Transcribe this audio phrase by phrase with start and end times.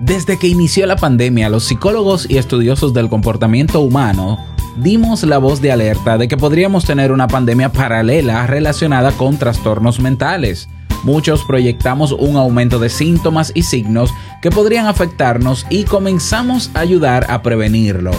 [0.00, 4.38] Desde que inició la pandemia, los psicólogos y estudiosos del comportamiento humano
[4.78, 10.00] dimos la voz de alerta de que podríamos tener una pandemia paralela relacionada con trastornos
[10.00, 10.70] mentales.
[11.04, 14.10] Muchos proyectamos un aumento de síntomas y signos
[14.40, 18.12] que podrían afectarnos y comenzamos a ayudar a prevenirlo.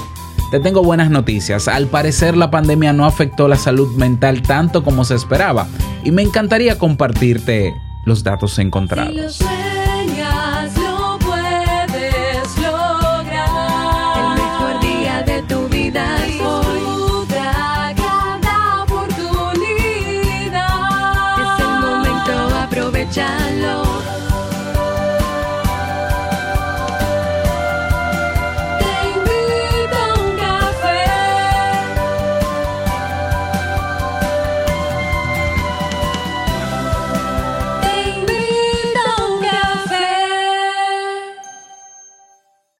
[0.52, 1.68] Te tengo buenas noticias.
[1.68, 5.68] Al parecer la pandemia no afectó la salud mental tanto como se esperaba
[6.04, 7.74] y me encantaría compartirte
[8.06, 9.40] los datos encontrados.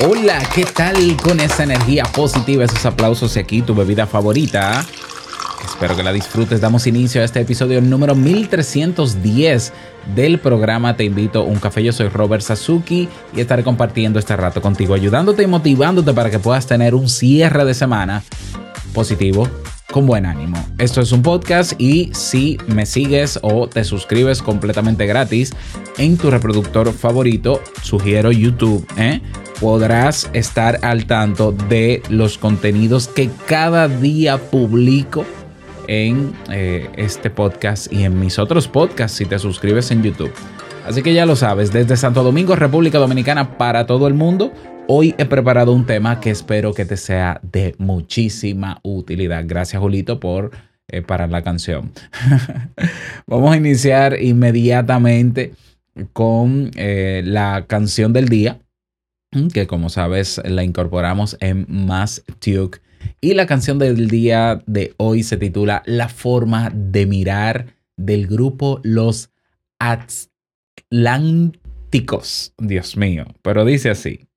[0.00, 4.86] Hola, ¿qué tal con esa energía positiva, esos aplausos y aquí tu bebida favorita?
[5.64, 6.60] Espero que la disfrutes.
[6.60, 9.72] Damos inicio a este episodio número 1310
[10.14, 11.82] del programa Te invito a un café.
[11.82, 16.38] Yo soy Robert Sasuki y estaré compartiendo este rato contigo, ayudándote y motivándote para que
[16.38, 18.22] puedas tener un cierre de semana
[18.94, 19.48] positivo,
[19.90, 20.64] con buen ánimo.
[20.78, 25.52] Esto es un podcast y si me sigues o te suscribes completamente gratis
[25.96, 29.20] en tu reproductor favorito, sugiero YouTube, ¿eh?
[29.60, 35.24] Podrás estar al tanto de los contenidos que cada día publico
[35.88, 40.32] en eh, este podcast y en mis otros podcasts si te suscribes en YouTube.
[40.86, 44.52] Así que ya lo sabes, desde Santo Domingo, República Dominicana, para todo el mundo,
[44.86, 49.44] hoy he preparado un tema que espero que te sea de muchísima utilidad.
[49.46, 50.52] Gracias, Julito, por
[50.88, 51.92] eh, la canción.
[53.26, 55.52] Vamos a iniciar inmediatamente
[56.12, 58.58] con eh, la canción del día
[59.52, 62.80] que como sabes la incorporamos en Más Tuke.
[63.20, 68.80] Y la canción del día de hoy se titula La forma de mirar del grupo
[68.82, 69.30] Los
[69.78, 72.54] Atlánticos.
[72.58, 74.27] Dios mío, pero dice así.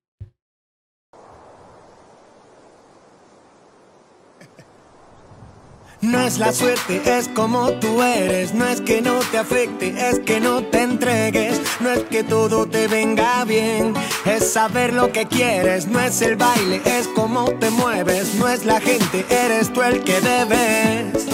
[6.02, 8.54] No es la suerte, es como tú eres.
[8.54, 11.60] No es que no te afecte, es que no te entregues.
[11.78, 15.86] No es que todo te venga bien, es saber lo que quieres.
[15.86, 18.34] No es el baile, es como te mueves.
[18.34, 21.24] No es la gente, eres tú el que debes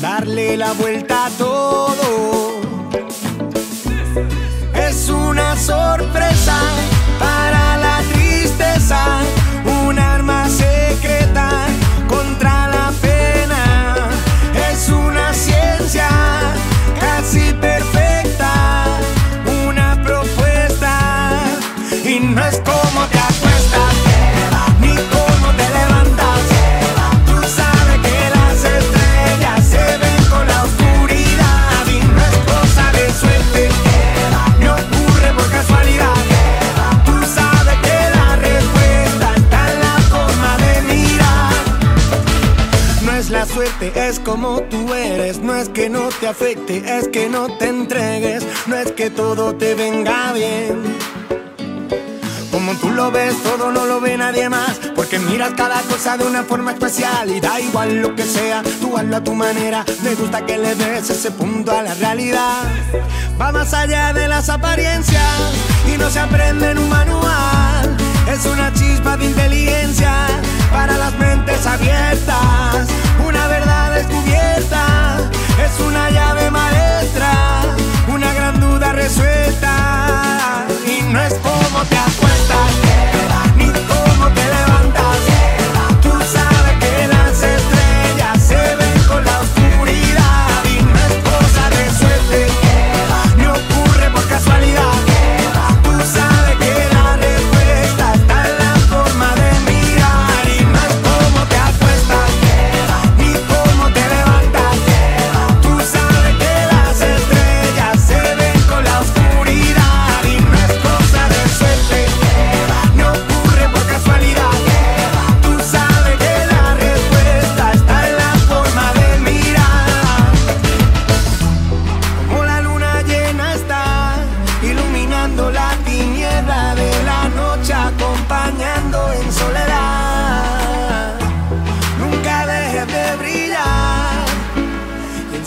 [0.00, 2.60] darle la vuelta a todo.
[4.74, 6.83] Es una sorpresa
[43.92, 47.68] la es como tú eres, no es que no te afecte, es que no te
[47.68, 50.82] entregues, no es que todo te venga bien.
[52.50, 56.24] Como tú lo ves, todo no lo ve nadie más, porque miras cada cosa de
[56.24, 60.14] una forma especial y da igual lo que sea, tú hazlo a tu manera, me
[60.14, 62.62] gusta que le des ese punto a la realidad.
[63.40, 65.22] Va más allá de las apariencias
[65.92, 67.96] y no se aprende en un manual,
[68.32, 70.26] es una chispa de inteligencia
[70.70, 71.03] para las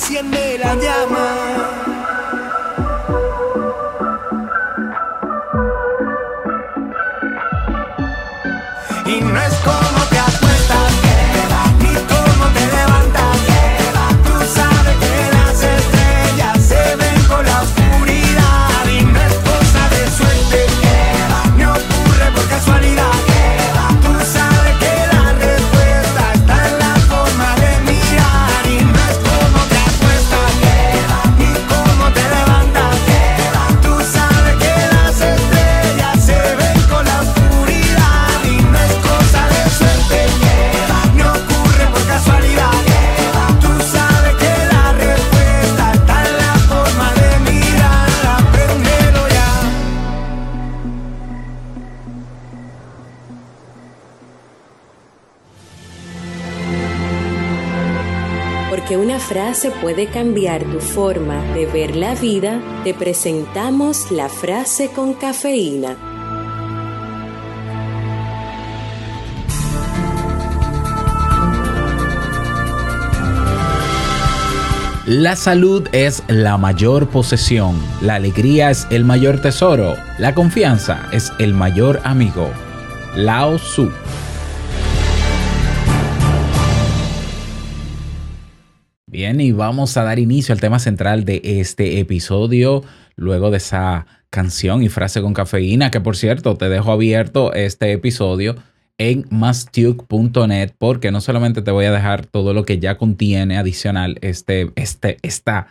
[0.07, 1.86] enciende la llama.
[59.27, 65.97] Frase puede cambiar tu forma de ver la vida, te presentamos la frase con cafeína.
[75.05, 81.33] La salud es la mayor posesión, la alegría es el mayor tesoro, la confianza es
[81.39, 82.49] el mayor amigo.
[83.15, 83.91] Lao Tzu.
[89.17, 92.83] Bien, y vamos a dar inicio al tema central de este episodio,
[93.15, 97.91] luego de esa canción y frase con cafeína, que por cierto, te dejo abierto este
[97.93, 98.57] episodio
[98.99, 104.19] en mastuke.net porque no solamente te voy a dejar todo lo que ya contiene adicional
[104.21, 105.65] este, este, esta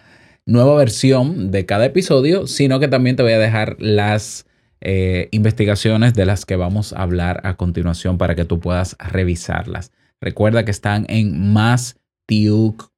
[0.44, 4.46] nueva versión de cada episodio, sino que también te voy a dejar las
[4.81, 9.92] eh, investigaciones de las que vamos a hablar a continuación para que tú puedas revisarlas.
[10.20, 12.95] Recuerda que están en mastuke.net,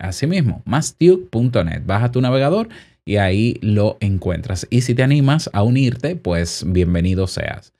[0.00, 1.82] así mismo, mastuke.net.
[1.84, 2.68] Baja tu navegador
[3.04, 4.66] y ahí lo encuentras.
[4.70, 7.72] Y si te animas a unirte, pues bienvenido seas.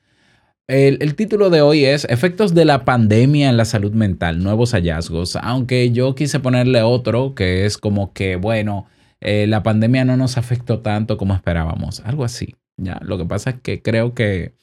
[0.67, 4.73] El, el, título de hoy es Efectos de la pandemia en la salud mental, nuevos
[4.73, 8.85] hallazgos, aunque yo quise ponerle otro que es como que, bueno,
[9.19, 12.55] eh, la pandemia no nos afectó tanto como esperábamos, algo así.
[12.77, 14.53] Ya, lo que pasa es que creo que,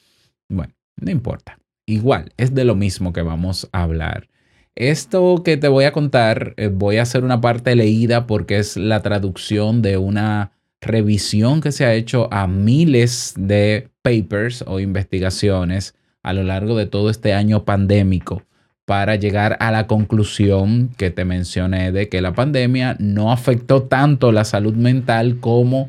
[0.49, 1.59] bueno, no importa.
[1.87, 4.29] Igual, es de lo mismo que vamos a hablar.
[4.77, 8.77] Esto que te voy a contar, eh, voy a hacer una parte leída porque es
[8.77, 10.53] la traducción de una
[10.83, 16.85] revisión que se ha hecho a miles de papers o investigaciones a lo largo de
[16.85, 18.43] todo este año pandémico
[18.85, 24.31] para llegar a la conclusión que te mencioné de que la pandemia no afectó tanto
[24.31, 25.89] la salud mental como,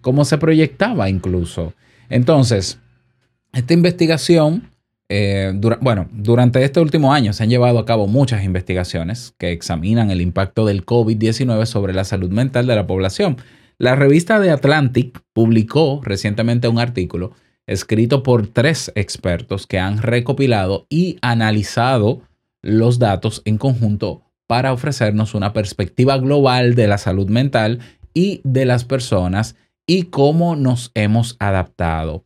[0.00, 1.72] como se proyectaba incluso.
[2.10, 2.80] Entonces,
[3.52, 4.68] esta investigación,
[5.08, 10.10] eh, bueno, durante este último año se han llevado a cabo muchas investigaciones que examinan
[10.10, 13.36] el impacto del COVID-19 sobre la salud mental de la población.
[13.78, 17.32] La revista The Atlantic publicó recientemente un artículo
[17.66, 22.22] escrito por tres expertos que han recopilado y analizado
[22.62, 27.80] los datos en conjunto para ofrecernos una perspectiva global de la salud mental
[28.12, 29.56] y de las personas
[29.86, 32.24] y cómo nos hemos adaptado.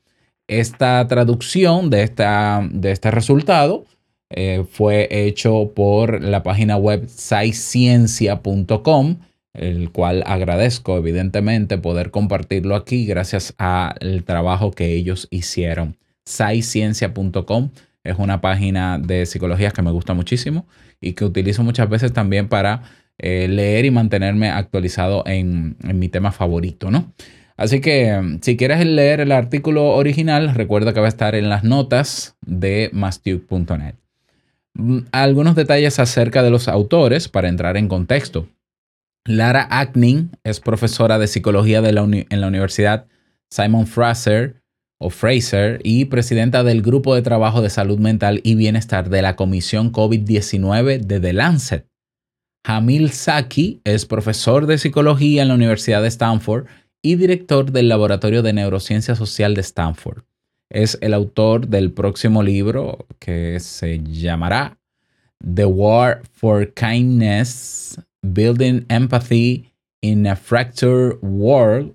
[0.48, 3.84] Esta traducción de, esta, de este resultado
[4.30, 9.16] eh, fue hecho por la página web sciencia.com
[9.58, 15.96] el cual agradezco evidentemente poder compartirlo aquí gracias al trabajo que ellos hicieron.
[16.26, 17.70] SciCiencia.com
[18.04, 20.66] es una página de psicología que me gusta muchísimo
[21.00, 22.82] y que utilizo muchas veces también para
[23.18, 27.12] eh, leer y mantenerme actualizado en, en mi tema favorito, ¿no?
[27.58, 31.64] Así que si quieres leer el artículo original, recuerda que va a estar en las
[31.64, 33.96] notas de mastuke.net.
[35.10, 38.48] Algunos detalles acerca de los autores para entrar en contexto.
[39.26, 43.06] Lara Acning es profesora de psicología en la Universidad
[43.50, 44.62] Simon Fraser
[45.00, 49.34] o Fraser y presidenta del Grupo de Trabajo de Salud Mental y Bienestar de la
[49.34, 51.88] Comisión COVID-19 de The Lancet.
[52.64, 56.66] Hamil Saki es profesor de psicología en la Universidad de Stanford
[57.02, 60.22] y director del Laboratorio de Neurociencia Social de Stanford.
[60.70, 64.78] Es el autor del próximo libro que se llamará
[65.42, 71.94] The War for Kindness Building Empathy in a Fractured World.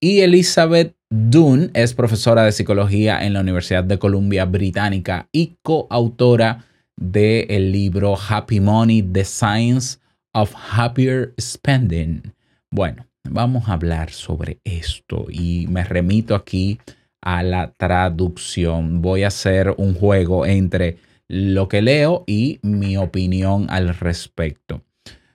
[0.00, 6.64] Y Elizabeth Dunn es profesora de psicología en la Universidad de Columbia Británica y coautora
[6.96, 9.98] del el libro Happy Money, The Science
[10.32, 12.34] of Happier Spending.
[12.70, 16.78] Bueno, vamos a hablar sobre esto y me remito aquí
[17.20, 19.02] a la traducción.
[19.02, 24.82] Voy a hacer un juego entre lo que leo y mi opinión al respecto.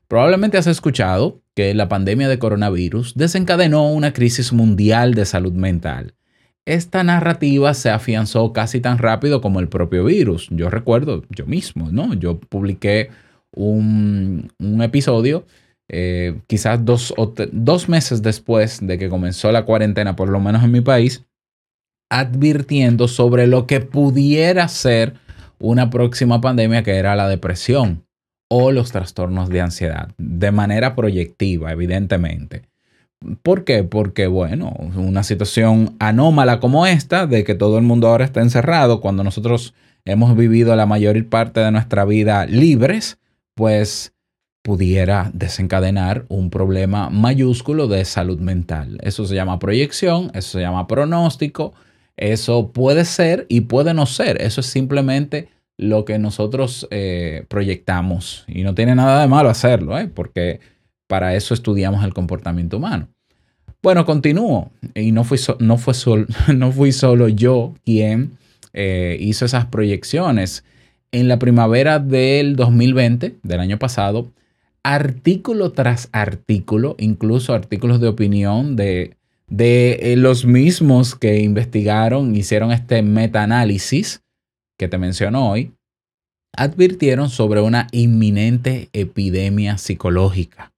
[0.08, 6.16] Probablemente has escuchado que la pandemia de coronavirus desencadenó una crisis mundial de salud mental.
[6.66, 10.48] Esta narrativa se afianzó casi tan rápido como el propio virus.
[10.52, 12.14] Yo recuerdo, yo mismo, ¿no?
[12.14, 13.10] Yo publiqué
[13.52, 15.46] un, episodio
[15.94, 17.14] eh, quizás dos,
[17.52, 21.26] dos meses después de que comenzó la cuarentena, por lo menos en mi país,
[22.10, 25.16] advirtiendo sobre lo que pudiera ser
[25.60, 28.06] una próxima pandemia que era la depresión
[28.50, 32.70] o los trastornos de ansiedad, de manera proyectiva, evidentemente.
[33.44, 33.84] ¿Por qué?
[33.84, 39.02] Porque, bueno, una situación anómala como esta, de que todo el mundo ahora está encerrado,
[39.02, 39.74] cuando nosotros
[40.06, 43.20] hemos vivido la mayor parte de nuestra vida libres,
[43.56, 44.14] pues
[44.62, 49.00] pudiera desencadenar un problema mayúsculo de salud mental.
[49.02, 51.74] Eso se llama proyección, eso se llama pronóstico,
[52.18, 58.46] eso puede ser y puede no ser, eso es simplemente lo que nosotros eh, proyectamos.
[58.48, 60.08] Y no tiene nada de malo hacerlo, ¿eh?
[60.14, 60.60] porque
[61.08, 63.08] para eso estudiamos el comportamiento humano.
[63.82, 64.72] Bueno, continúo.
[64.94, 65.96] Y no fui, no fue
[66.56, 68.38] no fui solo yo quien
[68.74, 70.64] eh, hizo esas proyecciones.
[71.12, 74.32] En la primavera del 2020, del año pasado,
[74.84, 83.02] artículo tras artículo, incluso artículos de opinión de, de los mismos que investigaron, hicieron este
[83.04, 84.24] metaanálisis,
[84.78, 85.74] que te menciono hoy,
[86.56, 90.72] advirtieron sobre una inminente epidemia psicológica.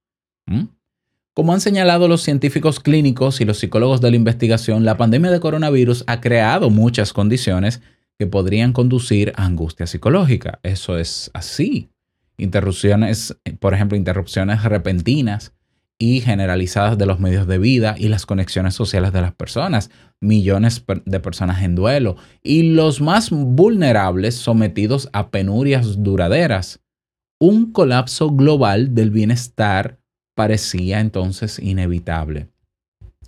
[1.33, 5.39] Como han señalado los científicos clínicos y los psicólogos de la investigación, la pandemia de
[5.39, 7.81] coronavirus ha creado muchas condiciones
[8.19, 10.59] que podrían conducir a angustia psicológica.
[10.61, 11.89] Eso es así.
[12.37, 15.53] Interrupciones, por ejemplo, interrupciones repentinas,
[15.97, 20.83] y generalizadas de los medios de vida y las conexiones sociales de las personas, millones
[21.05, 26.81] de personas en duelo y los más vulnerables sometidos a penurias duraderas.
[27.39, 29.99] Un colapso global del bienestar
[30.35, 32.49] parecía entonces inevitable.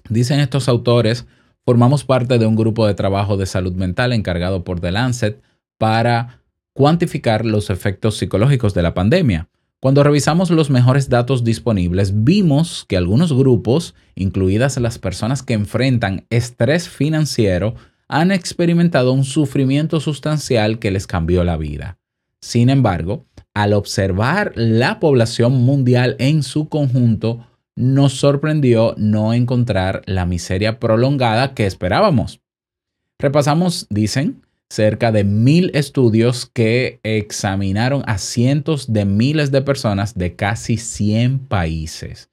[0.09, 1.27] Dicen estos autores,
[1.65, 5.41] formamos parte de un grupo de trabajo de salud mental encargado por The Lancet
[5.77, 6.41] para
[6.75, 9.47] cuantificar los efectos psicológicos de la pandemia.
[9.79, 16.25] Cuando revisamos los mejores datos disponibles, vimos que algunos grupos, incluidas las personas que enfrentan
[16.29, 17.75] estrés financiero,
[18.09, 21.97] han experimentado un sufrimiento sustancial que les cambió la vida.
[22.41, 30.25] Sin embargo, al observar la población mundial en su conjunto, nos sorprendió no encontrar la
[30.25, 32.41] miseria prolongada que esperábamos.
[33.17, 40.35] Repasamos, dicen, cerca de mil estudios que examinaron a cientos de miles de personas de
[40.35, 42.29] casi 100 países.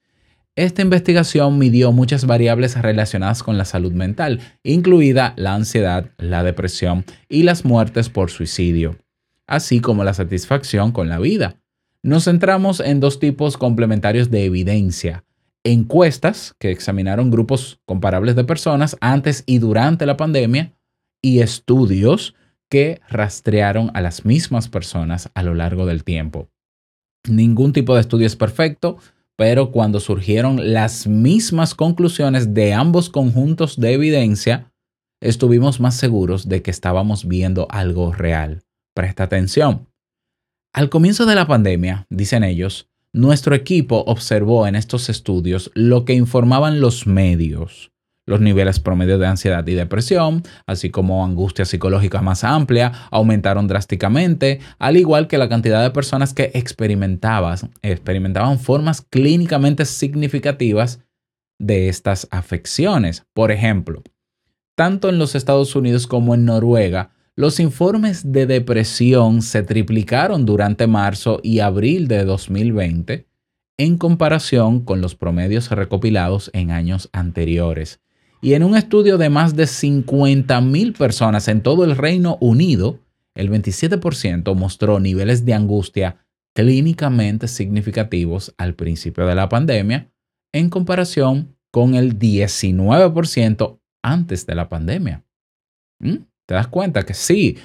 [0.55, 7.05] Esta investigación midió muchas variables relacionadas con la salud mental, incluida la ansiedad, la depresión
[7.27, 8.97] y las muertes por suicidio,
[9.47, 11.55] así como la satisfacción con la vida.
[12.03, 15.23] Nos centramos en dos tipos complementarios de evidencia.
[15.63, 20.73] Encuestas que examinaron grupos comparables de personas antes y durante la pandemia
[21.23, 22.35] y estudios
[22.69, 26.49] que rastrearon a las mismas personas a lo largo del tiempo.
[27.27, 28.97] Ningún tipo de estudio es perfecto,
[29.37, 34.71] pero cuando surgieron las mismas conclusiones de ambos conjuntos de evidencia,
[35.21, 38.63] estuvimos más seguros de que estábamos viendo algo real.
[38.93, 39.87] Presta atención.
[40.73, 46.13] Al comienzo de la pandemia, dicen ellos, nuestro equipo observó en estos estudios lo que
[46.13, 47.92] informaban los medios,
[48.25, 54.59] los niveles promedios de ansiedad y depresión, así como angustia psicológica más amplia, aumentaron drásticamente,
[54.79, 61.01] al igual que la cantidad de personas que experimentaban, experimentaban formas clínicamente significativas
[61.59, 63.25] de estas afecciones.
[63.33, 64.03] Por ejemplo,
[64.75, 70.85] tanto en los Estados Unidos como en Noruega, los informes de depresión se triplicaron durante
[70.85, 73.27] marzo y abril de 2020
[73.79, 78.02] en comparación con los promedios recopilados en años anteriores.
[78.43, 82.99] Y en un estudio de más de 50.000 personas en todo el Reino Unido,
[83.35, 86.17] el 27% mostró niveles de angustia
[86.53, 90.11] clínicamente significativos al principio de la pandemia
[90.51, 95.23] en comparación con el 19% antes de la pandemia.
[96.01, 96.17] ¿Mm?
[96.45, 97.57] ¿Te das cuenta que sí?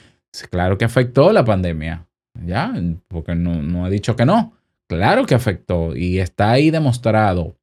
[0.49, 2.07] Claro que afectó la pandemia.
[2.47, 2.73] Ya,
[3.09, 4.53] porque no he dicho que no.
[4.89, 7.57] Claro que afectó y está ahí demostrado.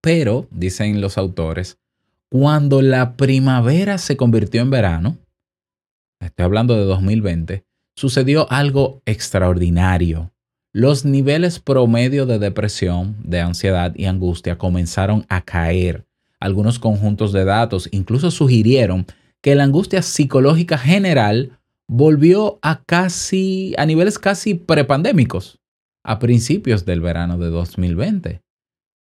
[0.00, 1.78] Pero, dicen los autores,
[2.34, 5.18] cuando la primavera se convirtió en verano,
[6.18, 7.64] estoy hablando de 2020,
[7.94, 10.32] sucedió algo extraordinario.
[10.72, 16.06] Los niveles promedio de depresión, de ansiedad y angustia comenzaron a caer.
[16.40, 19.06] Algunos conjuntos de datos incluso sugirieron
[19.40, 25.60] que la angustia psicológica general volvió a casi a niveles casi prepandémicos
[26.02, 28.43] a principios del verano de 2020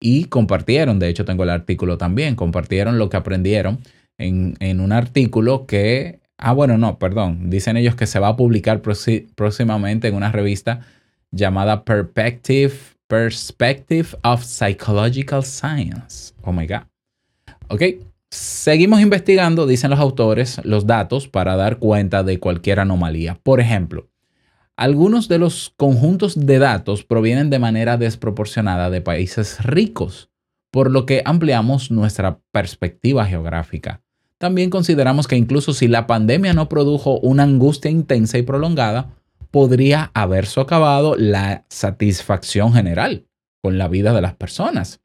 [0.02, 3.80] y compartieron, de hecho tengo el artículo también, compartieron lo que aprendieron
[4.18, 8.36] en, en un artículo que, ah bueno, no, perdón, dicen ellos que se va a
[8.36, 10.82] publicar próximamente en una revista
[11.30, 12.74] llamada Perspective,
[13.08, 16.34] Perspective of Psychological Science.
[16.42, 16.82] Oh my God.
[17.70, 17.84] Ok,
[18.32, 23.38] seguimos investigando, dicen los autores, los datos para dar cuenta de cualquier anomalía.
[23.44, 24.08] Por ejemplo,
[24.82, 30.32] algunos de los conjuntos de datos provienen de manera desproporcionada de países ricos,
[30.72, 34.02] por lo que ampliamos nuestra perspectiva geográfica.
[34.40, 39.14] También consideramos que incluso si la pandemia no produjo una angustia intensa y prolongada,
[39.52, 43.28] podría haber socavado la satisfacción general
[43.62, 45.00] con la vida de las personas.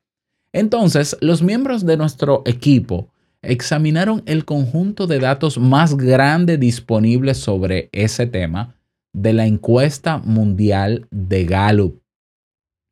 [0.54, 3.10] Entonces, los miembros de nuestro equipo
[3.42, 8.75] examinaron el conjunto de datos más grande disponible sobre ese tema
[9.16, 12.02] de la encuesta mundial de Gallup.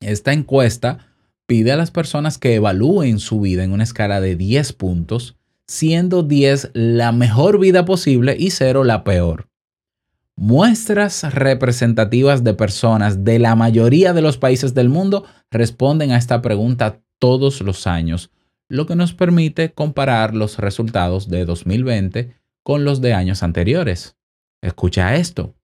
[0.01, 1.15] Esta encuesta
[1.47, 6.23] pide a las personas que evalúen su vida en una escala de 10 puntos, siendo
[6.23, 9.51] 10 la mejor vida posible y 0 la peor.
[10.35, 16.41] Muestras representativas de personas de la mayoría de los países del mundo responden a esta
[16.41, 18.31] pregunta todos los años,
[18.71, 24.17] lo que nos permite comparar los resultados de 2020 con los de años anteriores.
[24.63, 25.55] Escucha esto.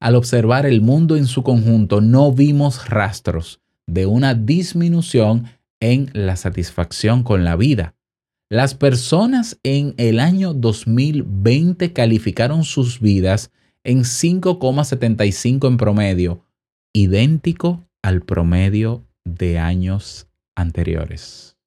[0.00, 5.44] Al observar el mundo en su conjunto, no vimos rastros de una disminución
[5.78, 7.94] en la satisfacción con la vida.
[8.48, 13.52] Las personas en el año 2020 calificaron sus vidas
[13.84, 16.46] en 5,75 en promedio,
[16.94, 21.59] idéntico al promedio de años anteriores.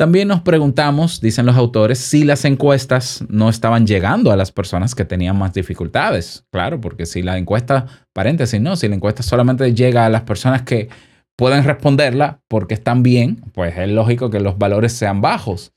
[0.00, 4.94] También nos preguntamos, dicen los autores, si las encuestas no estaban llegando a las personas
[4.94, 6.46] que tenían más dificultades.
[6.50, 7.84] Claro, porque si la encuesta,
[8.14, 10.88] paréntesis, no, si la encuesta solamente llega a las personas que
[11.36, 15.74] pueden responderla porque están bien, pues es lógico que los valores sean bajos,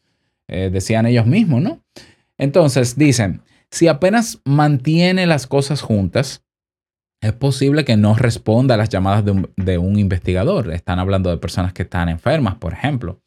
[0.47, 1.81] eh, decían ellos mismos, ¿no?
[2.38, 6.45] Entonces, dicen, si apenas mantiene las cosas juntas,
[7.19, 10.71] es posible que no responda a las llamadas de un investigador.
[10.71, 13.19] Están hablando de personas que están enfermas, por ejemplo.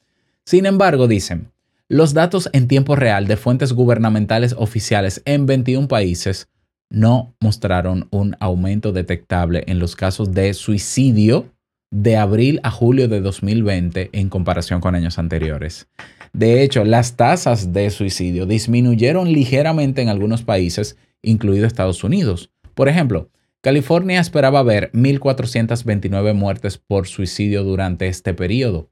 [0.48, 1.50] Sin embargo, dicen,
[1.88, 6.48] los datos en tiempo real de fuentes gubernamentales oficiales en 21 países
[6.88, 11.46] no mostraron un aumento detectable en los casos de suicidio
[11.90, 15.88] de abril a julio de 2020 en comparación con años anteriores.
[16.32, 22.52] De hecho, las tasas de suicidio disminuyeron ligeramente en algunos países, incluido Estados Unidos.
[22.74, 23.30] Por ejemplo,
[23.62, 28.90] California esperaba ver 1.429 muertes por suicidio durante este periodo,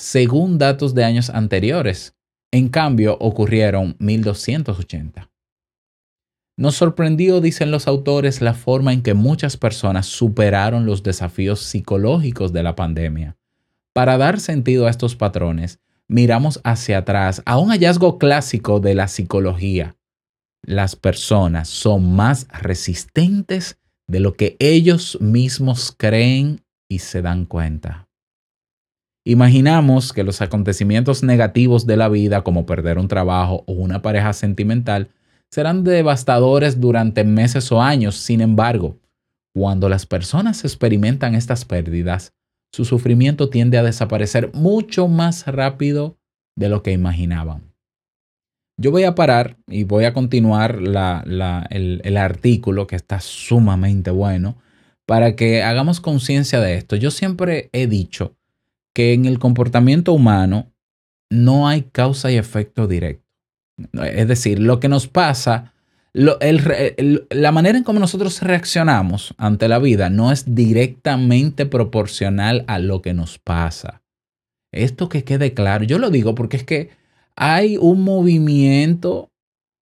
[0.00, 2.16] según datos de años anteriores.
[2.50, 5.30] En cambio, ocurrieron 1280.
[6.56, 12.52] Nos sorprendió, dicen los autores, la forma en que muchas personas superaron los desafíos psicológicos
[12.52, 13.36] de la pandemia.
[13.92, 19.06] Para dar sentido a estos patrones, miramos hacia atrás a un hallazgo clásico de la
[19.06, 19.96] psicología.
[20.62, 28.09] Las personas son más resistentes de lo que ellos mismos creen y se dan cuenta.
[29.30, 34.32] Imaginamos que los acontecimientos negativos de la vida, como perder un trabajo o una pareja
[34.32, 35.10] sentimental,
[35.52, 38.16] serán devastadores durante meses o años.
[38.16, 38.98] Sin embargo,
[39.54, 42.32] cuando las personas experimentan estas pérdidas,
[42.72, 46.18] su sufrimiento tiende a desaparecer mucho más rápido
[46.56, 47.72] de lo que imaginaban.
[48.76, 54.56] Yo voy a parar y voy a continuar el, el artículo que está sumamente bueno
[55.06, 56.96] para que hagamos conciencia de esto.
[56.96, 58.34] Yo siempre he dicho
[58.94, 60.72] que en el comportamiento humano
[61.30, 63.24] no hay causa y efecto directo.
[64.04, 65.72] Es decir, lo que nos pasa,
[66.12, 73.00] la manera en cómo nosotros reaccionamos ante la vida no es directamente proporcional a lo
[73.00, 74.02] que nos pasa.
[74.72, 76.90] Esto que quede claro, yo lo digo porque es que
[77.36, 79.30] hay un movimiento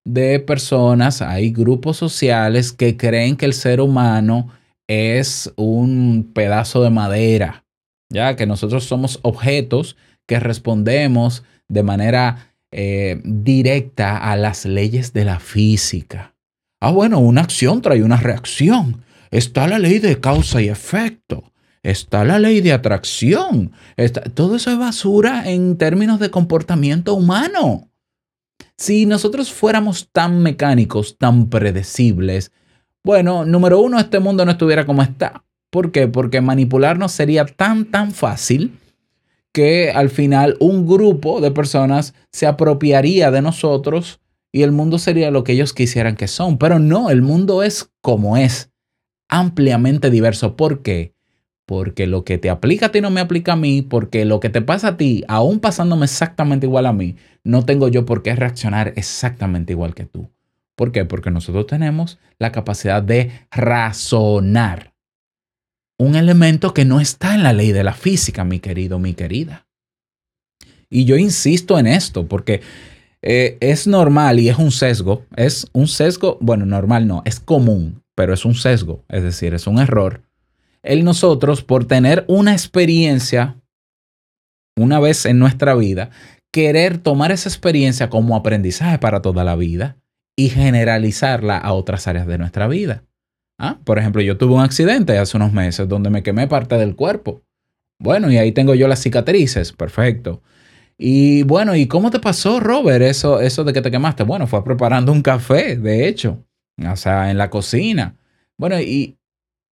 [0.05, 4.51] de personas, hay grupos sociales que creen que el ser humano
[4.87, 7.64] es un pedazo de madera
[8.11, 15.25] ya que nosotros somos objetos que respondemos de manera eh, directa a las leyes de
[15.25, 16.35] la física.
[16.81, 19.03] Ah, bueno, una acción trae una reacción.
[19.31, 21.53] Está la ley de causa y efecto.
[21.83, 23.73] Está la ley de atracción.
[24.35, 27.90] todo eso es basura en términos de comportamiento humano.
[28.77, 32.53] Si nosotros fuéramos tan mecánicos, tan predecibles,
[33.05, 35.44] bueno, número uno, este mundo no estuviera como está.
[35.70, 36.09] ¿Por qué?
[36.09, 38.78] Porque manipularnos sería tan, tan fácil
[39.52, 44.20] que al final un grupo de personas se apropiaría de nosotros
[44.52, 46.59] y el mundo sería lo que ellos quisieran que son.
[46.59, 48.70] Pero no, el mundo es como es,
[49.28, 50.57] ampliamente diverso.
[50.57, 51.14] ¿Por qué?
[51.66, 54.48] Porque lo que te aplica a ti no me aplica a mí, porque lo que
[54.48, 58.35] te pasa a ti, aún pasándome exactamente igual a mí, no tengo yo por qué
[58.35, 60.31] reaccionar exactamente igual que tú.
[60.76, 61.04] ¿Por qué?
[61.04, 64.88] Porque nosotros tenemos la capacidad de razonar.
[65.98, 69.66] Un elemento que no está en la ley de la física, mi querido, mi querida.
[70.90, 72.62] Y yo insisto en esto porque
[73.22, 75.24] eh, es normal y es un sesgo.
[75.37, 79.66] Es un sesgo, bueno, normal no, es común, pero es un sesgo, es decir, es
[79.66, 80.22] un error.
[80.82, 83.61] El nosotros, por tener una experiencia
[84.76, 86.11] una vez en nuestra vida,
[86.52, 89.96] querer tomar esa experiencia como aprendizaje para toda la vida
[90.37, 93.04] y generalizarla a otras áreas de nuestra vida.
[93.59, 93.79] ¿Ah?
[93.85, 97.42] Por ejemplo, yo tuve un accidente hace unos meses donde me quemé parte del cuerpo.
[97.99, 100.40] Bueno, y ahí tengo yo las cicatrices, perfecto.
[100.97, 104.23] Y bueno, ¿y cómo te pasó, Robert, eso, eso de que te quemaste?
[104.23, 106.44] Bueno, fue preparando un café, de hecho,
[106.88, 108.14] o sea, en la cocina.
[108.57, 109.16] Bueno, y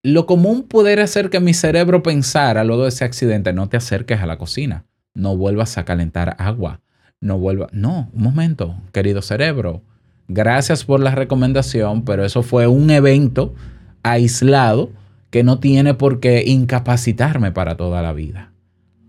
[0.03, 4.21] lo común pudiera hacer que mi cerebro pensara luego de ese accidente, no te acerques
[4.21, 6.81] a la cocina, no vuelvas a calentar agua,
[7.21, 7.73] no vuelvas...
[7.73, 9.83] No, un momento, querido cerebro,
[10.29, 13.55] gracias por la recomendación, pero eso fue un evento
[14.13, 14.91] aislado
[15.31, 18.53] que no tiene por qué incapacitarme para toda la vida.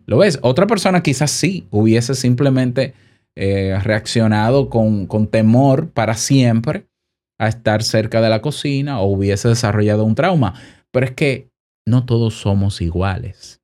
[0.06, 0.40] ¿Lo ves?
[0.42, 2.94] Otra persona quizás sí hubiese simplemente
[3.36, 6.88] eh, reaccionado con, con temor para siempre
[7.40, 10.56] a estar cerca de la cocina o hubiese desarrollado un trauma.
[10.92, 11.50] Pero es que
[11.86, 13.62] no todos somos iguales.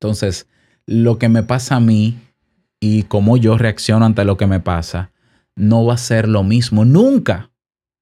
[0.00, 0.48] Entonces,
[0.86, 2.18] lo que me pasa a mí
[2.80, 5.12] y cómo yo reacciono ante lo que me pasa,
[5.54, 7.50] no va a ser lo mismo nunca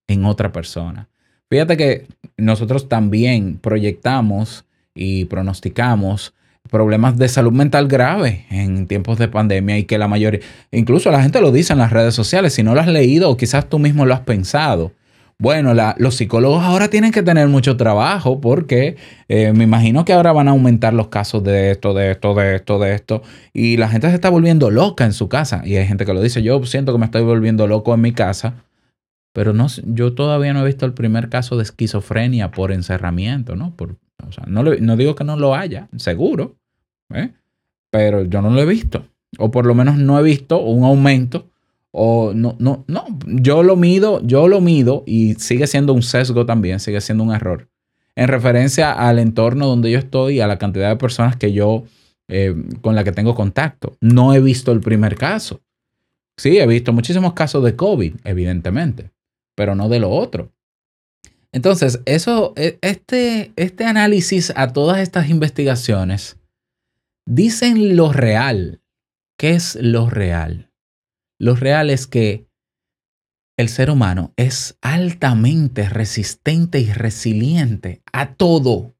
[0.08, 1.07] en otra persona.
[1.50, 2.06] Fíjate que
[2.36, 6.34] nosotros también proyectamos y pronosticamos
[6.68, 11.22] problemas de salud mental grave en tiempos de pandemia y que la mayoría, incluso la
[11.22, 13.78] gente lo dice en las redes sociales, si no lo has leído o quizás tú
[13.78, 14.92] mismo lo has pensado.
[15.40, 18.96] Bueno, los psicólogos ahora tienen que tener mucho trabajo porque
[19.28, 22.56] eh, me imagino que ahora van a aumentar los casos de esto, de esto, de
[22.56, 23.22] esto, de esto.
[23.52, 25.62] Y la gente se está volviendo loca en su casa.
[25.64, 28.10] Y hay gente que lo dice, yo siento que me estoy volviendo loco en mi
[28.10, 28.64] casa.
[29.32, 33.74] Pero no, yo todavía no he visto el primer caso de esquizofrenia por encerramiento, ¿no?
[33.76, 34.64] Por, o sea, no,
[34.96, 36.56] digo que no lo haya, seguro,
[37.14, 37.32] ¿eh?
[37.90, 39.04] pero yo no lo he visto.
[39.38, 41.50] O por lo menos no he visto un aumento.
[41.90, 46.44] O no, no, no, yo lo mido, yo lo mido y sigue siendo un sesgo
[46.46, 47.68] también, sigue siendo un error.
[48.14, 51.84] En referencia al entorno donde yo estoy, a la cantidad de personas que yo,
[52.28, 53.96] eh, con la que tengo contacto.
[54.00, 55.60] No he visto el primer caso.
[56.36, 59.10] Sí, he visto muchísimos casos de COVID, evidentemente,
[59.58, 60.52] pero no de lo otro.
[61.50, 66.38] Entonces, eso, e, este, este análisis a todas estas investigaciones
[67.26, 68.80] dicen lo real.
[69.36, 70.70] ¿Qué es lo real?
[71.40, 72.46] Lo real es que
[73.58, 78.74] el ser humano es altamente resistente y resiliente a todo.
[78.76, 78.94] O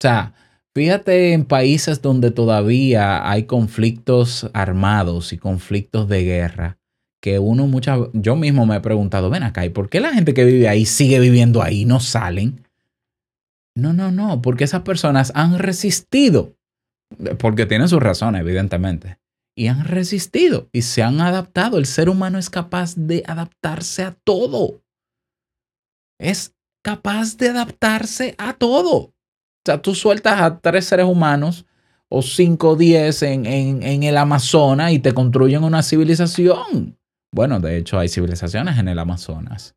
[0.00, 0.34] sea,
[0.74, 6.81] fíjate en países donde todavía hay conflictos armados y conflictos de guerra
[7.22, 10.34] que uno muchas yo mismo me he preguntado, ven acá, ¿y por qué la gente
[10.34, 12.66] que vive ahí sigue viviendo ahí, no salen?
[13.76, 16.56] No, no, no, porque esas personas han resistido,
[17.38, 19.20] porque tienen sus razones, evidentemente,
[19.56, 21.78] y han resistido y se han adaptado.
[21.78, 24.82] El ser humano es capaz de adaptarse a todo.
[26.18, 28.96] Es capaz de adaptarse a todo.
[28.96, 29.14] O
[29.64, 31.66] sea, tú sueltas a tres seres humanos
[32.08, 36.98] o cinco o diez en, en, en el Amazonas y te construyen una civilización.
[37.34, 39.74] Bueno, de hecho hay civilizaciones en el Amazonas.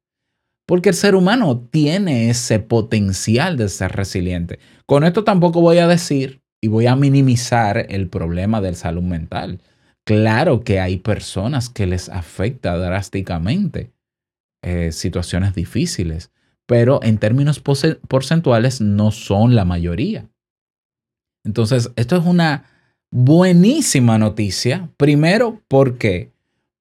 [0.67, 4.59] Porque el ser humano tiene ese potencial de ser resiliente.
[4.85, 9.61] Con esto tampoco voy a decir y voy a minimizar el problema de salud mental.
[10.05, 13.91] Claro que hay personas que les afecta drásticamente
[14.63, 16.31] eh, situaciones difíciles,
[16.65, 20.27] pero en términos porcentuales no son la mayoría.
[21.43, 22.65] Entonces, esto es una
[23.11, 24.89] buenísima noticia.
[24.97, 26.34] Primero, porque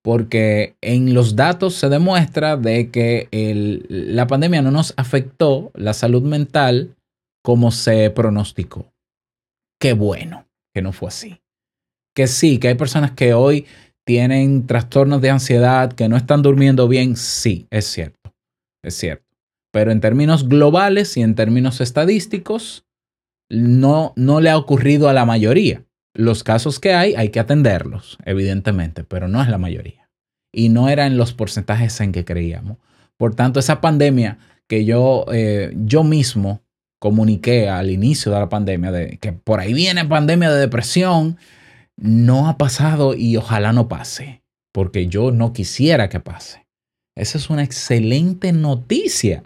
[0.05, 3.27] porque en los datos se demuestra de que
[3.89, 6.95] la pandemia no nos afectó la salud mental
[7.43, 8.93] como se pronosticó.
[9.81, 11.41] Qué bueno que no fue así.
[12.15, 13.67] Que sí, que hay personas que hoy
[14.07, 18.35] tienen trastornos de ansiedad, que no están durmiendo bien, sí, es cierto,
[18.83, 19.25] es cierto.
[19.73, 22.85] Pero en términos globales y en términos estadísticos,
[23.49, 25.83] no, no le ha ocurrido a la mayoría.
[26.15, 30.09] Los casos que hay hay que atenderlos, evidentemente, pero no es la mayoría.
[30.53, 32.79] Y no era en los porcentajes en que creíamos.
[33.17, 36.63] Por tanto, esa pandemia que yo, eh, yo mismo
[37.01, 41.37] comuniqué al inicio de la pandemia, de que por ahí viene pandemia de depresión,
[41.97, 44.43] no ha pasado y ojalá no pase.
[44.73, 46.67] porque yo no quisiera que pase.
[47.17, 49.45] Esa es una excelente noticia.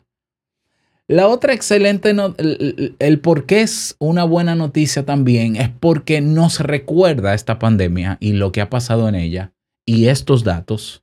[1.11, 6.61] La otra excelente, el, el, por qué es una buena noticia también es porque nos
[6.61, 9.55] recuerda esta pandemia y lo que ha pasado en ella
[9.87, 11.03] y estos datos,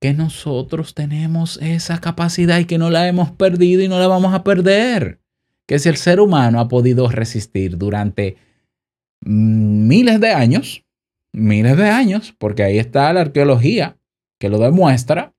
[0.00, 4.32] que nosotros tenemos esa capacidad y que no la hemos perdido y no la vamos
[4.34, 5.20] a perder.
[5.66, 8.36] Que si el ser humano ha podido resistir durante
[9.20, 10.84] miles de años,
[11.32, 13.98] miles de años, porque ahí está la arqueología
[14.38, 15.34] que lo demuestra,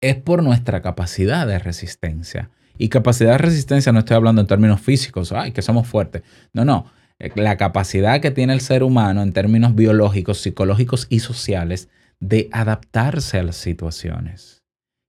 [0.00, 2.50] es por nuestra capacidad de resistencia.
[2.78, 6.22] Y capacidad de resistencia no estoy hablando en términos físicos, ay, que somos fuertes.
[6.52, 6.90] No, no.
[7.18, 11.88] Eh, la capacidad que tiene el ser humano en términos biológicos, psicológicos y sociales
[12.20, 14.62] de adaptarse a las situaciones.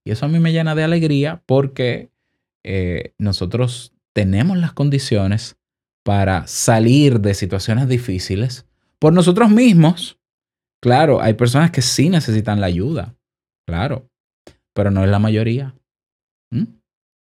[0.04, 2.10] Y eso a mí me llena de alegría porque
[2.63, 5.58] eh, nosotros tenemos las condiciones
[6.04, 8.65] para salir de situaciones difíciles
[8.97, 10.19] por nosotros mismos.
[10.82, 13.15] Claro, hay personas que sí necesitan la ayuda,
[13.67, 14.09] claro,
[14.80, 15.76] pero no es la mayoría.
[16.52, 16.63] ¿Mm?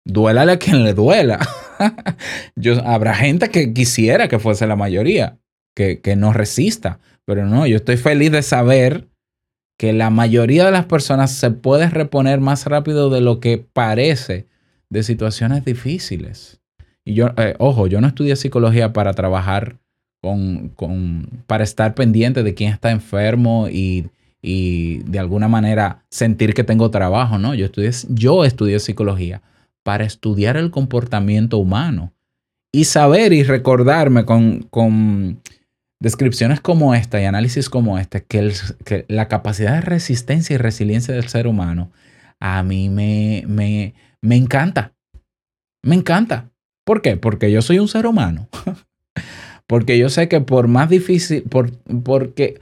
[0.07, 1.37] Duélale a quien le duela.
[2.55, 5.37] yo, habrá gente que quisiera que fuese la mayoría,
[5.75, 9.07] que, que no resista, pero no, yo estoy feliz de saber
[9.77, 14.47] que la mayoría de las personas se puede reponer más rápido de lo que parece
[14.89, 16.59] de situaciones difíciles.
[17.05, 19.77] Y yo, eh, ojo, yo no estudié psicología para trabajar
[20.23, 24.09] con, con, para estar pendiente de quién está enfermo y,
[24.45, 27.55] y de alguna manera sentir que tengo trabajo, ¿no?
[27.55, 29.41] Yo estudié, yo estudié psicología
[29.83, 32.11] para estudiar el comportamiento humano
[32.71, 35.41] y saber y recordarme con, con
[36.01, 38.51] descripciones como esta y análisis como este, que,
[38.83, 41.91] que, la capacidad de resistencia y resiliencia del ser humano
[42.41, 44.93] a mí me, me, me encanta.
[45.81, 46.51] Me encanta.
[46.83, 47.15] ¿Por qué?
[47.15, 48.49] Porque yo soy un ser humano.
[49.67, 51.71] porque yo sé que por más difícil, por,
[52.03, 52.59] porque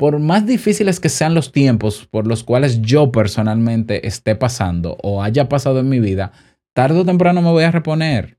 [0.00, 5.22] por más difíciles que sean los tiempos por los cuales yo personalmente esté pasando o
[5.22, 6.32] haya pasado en mi vida,
[6.72, 8.38] tarde o temprano me voy a reponer.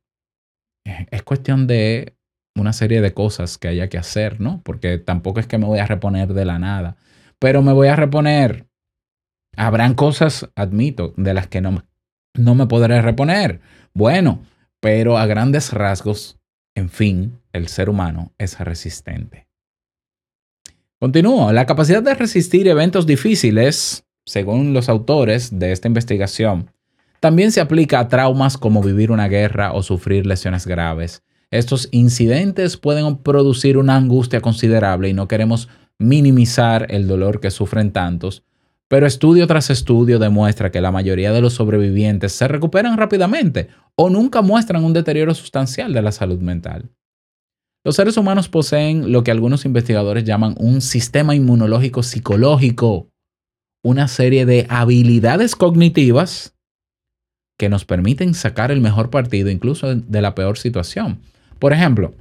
[1.11, 2.15] Es cuestión de
[2.55, 4.63] una serie de cosas que haya que hacer, ¿no?
[4.63, 6.97] Porque tampoco es que me voy a reponer de la nada,
[7.37, 8.65] pero me voy a reponer.
[9.55, 11.85] Habrán cosas, admito, de las que no,
[12.33, 13.61] no me podré reponer.
[13.93, 14.41] Bueno,
[14.79, 16.39] pero a grandes rasgos,
[16.75, 19.50] en fin, el ser humano es resistente.
[21.01, 21.51] Continúo.
[21.51, 26.69] La capacidad de resistir eventos difíciles, según los autores de esta investigación,
[27.19, 31.23] también se aplica a traumas como vivir una guerra o sufrir lesiones graves.
[31.49, 37.91] Estos incidentes pueden producir una angustia considerable y no queremos minimizar el dolor que sufren
[37.91, 38.43] tantos,
[38.87, 44.11] pero estudio tras estudio demuestra que la mayoría de los sobrevivientes se recuperan rápidamente o
[44.11, 46.91] nunca muestran un deterioro sustancial de la salud mental.
[47.83, 53.09] Los seres humanos poseen lo que algunos investigadores llaman un sistema inmunológico psicológico,
[53.83, 56.55] una serie de habilidades cognitivas
[57.57, 61.21] que nos permiten sacar el mejor partido incluso de la peor situación.
[61.57, 62.13] Por ejemplo,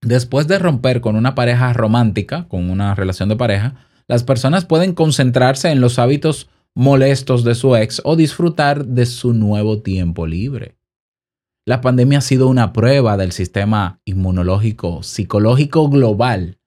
[0.00, 3.74] después de romper con una pareja romántica, con una relación de pareja,
[4.06, 9.32] las personas pueden concentrarse en los hábitos molestos de su ex o disfrutar de su
[9.32, 10.76] nuevo tiempo libre.
[11.66, 16.58] La pandemia ha sido una prueba del sistema inmunológico psicológico global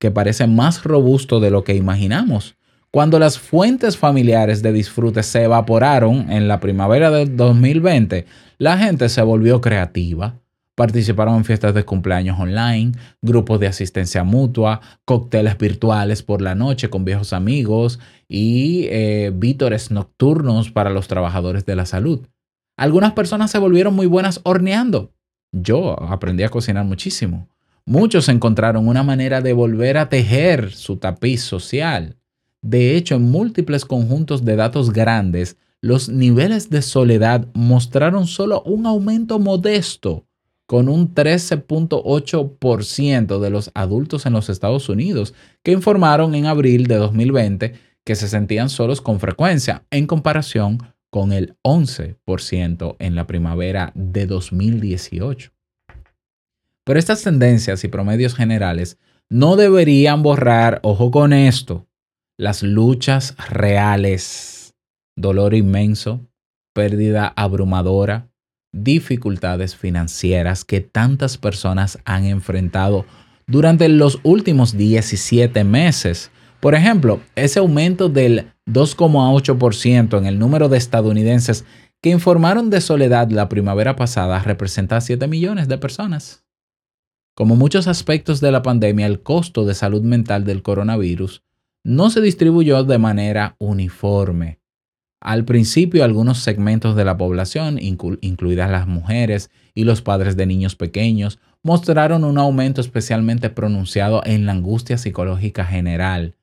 [0.00, 2.56] que parece más robusto de lo que imaginamos.
[2.90, 8.24] Cuando las fuentes familiares de disfrute se evaporaron en la primavera del 2020,
[8.56, 10.40] la gente se volvió creativa.
[10.74, 16.88] Participaron en fiestas de cumpleaños online, grupos de asistencia mutua, cócteles virtuales por la noche
[16.88, 22.26] con viejos amigos y eh, vítores nocturnos para los trabajadores de la salud.
[22.76, 25.12] Algunas personas se volvieron muy buenas horneando.
[25.52, 27.48] Yo aprendí a cocinar muchísimo.
[27.86, 32.16] Muchos encontraron una manera de volver a tejer su tapiz social.
[32.60, 38.86] De hecho, en múltiples conjuntos de datos grandes, los niveles de soledad mostraron solo un
[38.86, 40.26] aumento modesto,
[40.66, 46.96] con un 13.8% de los adultos en los Estados Unidos, que informaron en abril de
[46.96, 50.78] 2020 que se sentían solos con frecuencia, en comparación
[51.16, 55.50] con el 11% en la primavera de 2018.
[56.84, 58.98] Pero estas tendencias y promedios generales
[59.30, 61.86] no deberían borrar, ojo con esto,
[62.36, 64.74] las luchas reales,
[65.16, 66.20] dolor inmenso,
[66.74, 68.28] pérdida abrumadora,
[68.74, 73.06] dificultades financieras que tantas personas han enfrentado
[73.46, 80.78] durante los últimos 17 meses por ejemplo, ese aumento del 2,8% en el número de
[80.78, 81.64] estadounidenses
[82.02, 86.44] que informaron de soledad la primavera pasada representa a 7 millones de personas.
[87.34, 91.42] Como muchos aspectos de la pandemia, el costo de salud mental del coronavirus
[91.84, 94.58] no se distribuyó de manera uniforme.
[95.20, 100.76] Al principio, algunos segmentos de la población, incluidas las mujeres y los padres de niños
[100.76, 106.36] pequeños, mostraron un aumento especialmente pronunciado en la angustia psicológica general.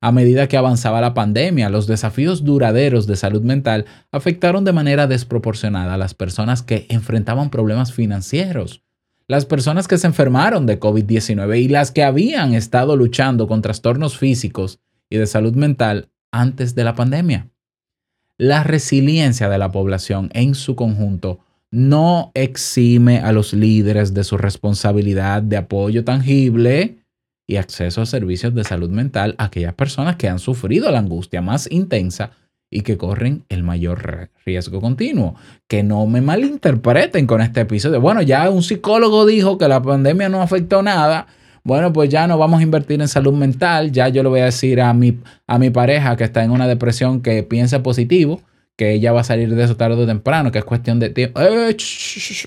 [0.00, 5.08] A medida que avanzaba la pandemia, los desafíos duraderos de salud mental afectaron de manera
[5.08, 8.84] desproporcionada a las personas que enfrentaban problemas financieros,
[9.26, 14.16] las personas que se enfermaron de COVID-19 y las que habían estado luchando con trastornos
[14.16, 14.78] físicos
[15.10, 17.48] y de salud mental antes de la pandemia.
[18.38, 21.40] La resiliencia de la población en su conjunto
[21.72, 26.98] no exime a los líderes de su responsabilidad de apoyo tangible
[27.48, 31.42] y acceso a servicios de salud mental a aquellas personas que han sufrido la angustia
[31.42, 32.30] más intensa
[32.70, 35.34] y que corren el mayor riesgo continuo.
[35.66, 38.00] Que no me malinterpreten con este episodio.
[38.00, 41.26] Bueno, ya un psicólogo dijo que la pandemia no afectó nada
[41.68, 44.46] bueno, pues ya no vamos a invertir en salud mental, ya yo le voy a
[44.46, 48.40] decir a mi, a mi pareja que está en una depresión que piense positivo,
[48.74, 51.38] que ella va a salir de eso tarde o temprano, que es cuestión de tiempo.
[51.42, 51.76] Eh,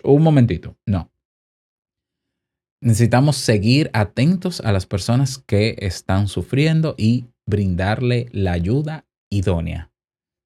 [0.05, 1.11] un momentito, no.
[2.83, 9.91] Necesitamos seguir atentos a las personas que están sufriendo y brindarle la ayuda idónea.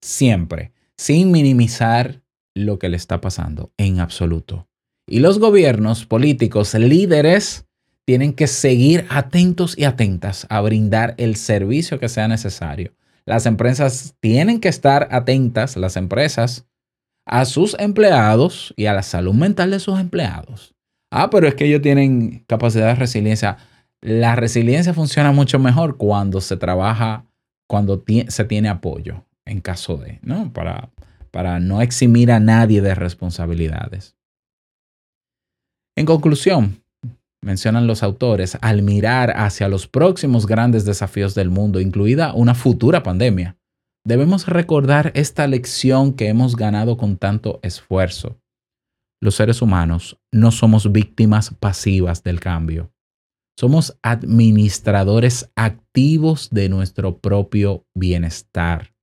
[0.04, 2.22] Siempre, sin minimizar
[2.54, 4.68] lo que le está pasando en absoluto.
[5.08, 7.68] Y los gobiernos, políticos, líderes,
[8.06, 12.94] tienen que seguir atentos y atentas a brindar el servicio que sea necesario.
[13.26, 16.66] Las empresas tienen que estar atentas, las empresas,
[17.26, 20.75] a sus empleados y a la salud mental de sus empleados.
[21.18, 23.56] Ah, pero es que ellos tienen capacidad de resiliencia.
[24.02, 27.26] La resiliencia funciona mucho mejor cuando se trabaja,
[27.70, 30.52] cuando se tiene apoyo, en caso de, ¿no?
[30.52, 30.90] Para,
[31.32, 34.18] para no eximir a nadie de responsabilidades.
[35.96, 36.84] En conclusión,
[37.42, 43.04] mencionan los autores, al mirar hacia los próximos grandes desafíos del mundo, incluida una futura
[43.04, 43.56] pandemia,
[44.04, 48.38] debemos recordar esta lección que hemos ganado con tanto esfuerzo.
[49.26, 52.92] Los seres humanos no somos víctimas pasivas del cambio.
[53.60, 58.94] Somos administradores activos de nuestro propio bienestar.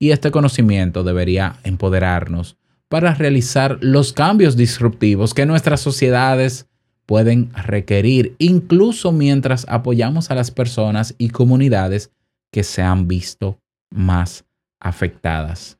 [0.00, 2.56] Y este conocimiento debería empoderarnos
[2.88, 6.66] para realizar los cambios disruptivos que nuestras sociedades
[7.06, 12.10] pueden requerir, incluso mientras apoyamos a las personas y comunidades
[12.50, 14.44] que se han visto más
[14.80, 15.77] afectadas.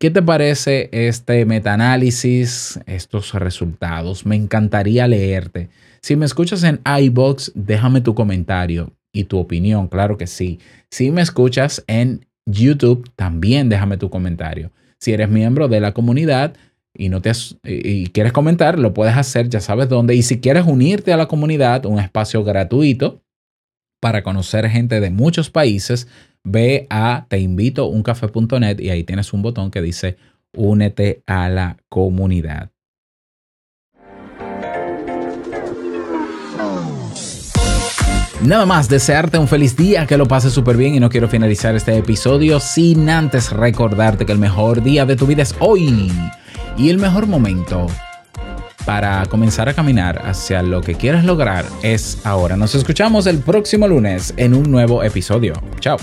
[0.00, 4.24] ¿Qué te parece este metaanálisis, estos resultados?
[4.26, 5.70] Me encantaría leerte.
[6.02, 10.60] Si me escuchas en iBox, déjame tu comentario y tu opinión, claro que sí.
[10.88, 14.70] Si me escuchas en YouTube, también déjame tu comentario.
[15.00, 16.54] Si eres miembro de la comunidad,
[16.94, 17.32] y, no te
[17.64, 20.14] y quieres comentar, lo puedes hacer, ya sabes dónde.
[20.14, 23.20] Y si quieres unirte a la comunidad, un espacio gratuito
[24.00, 26.06] para conocer gente de muchos países,
[26.50, 30.16] ve a teinvitouncafé.net y ahí tienes un botón que dice
[30.54, 32.70] únete a la comunidad.
[38.42, 41.74] Nada más, desearte un feliz día, que lo pases súper bien y no quiero finalizar
[41.74, 46.12] este episodio sin antes recordarte que el mejor día de tu vida es hoy
[46.76, 47.88] y el mejor momento
[48.86, 52.56] para comenzar a caminar hacia lo que quieres lograr es ahora.
[52.56, 55.54] Nos escuchamos el próximo lunes en un nuevo episodio.
[55.80, 55.98] Chao.